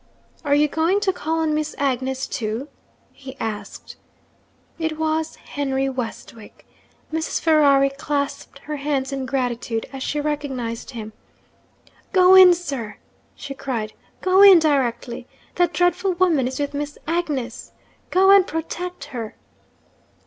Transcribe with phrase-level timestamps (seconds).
[0.43, 2.69] 'Are you going to call on Miss Agnes too?'
[3.11, 3.97] he asked.
[4.79, 6.65] It was Henry Westwick.
[7.13, 7.39] Mrs.
[7.39, 11.13] Ferrari clasped her hands in gratitude as she recognised him.
[12.13, 12.97] 'Go in, sir!'
[13.35, 13.93] she cried.
[14.21, 15.27] 'Go in, directly.
[15.53, 17.71] That dreadful woman is with Miss Agnes.
[18.09, 19.35] Go and protect her!'